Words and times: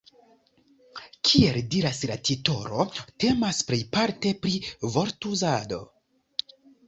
Kiel 1.29 1.59
diras 1.75 1.99
la 2.11 2.15
titolo, 2.29 2.87
temas 3.25 3.59
plejparte 3.69 4.31
pri 4.47 4.55
vortuzado. 4.95 5.81